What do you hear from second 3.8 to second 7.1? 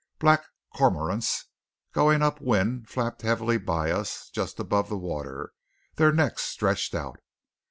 us just above the water, their necks stretched